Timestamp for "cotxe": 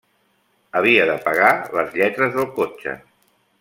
2.61-3.01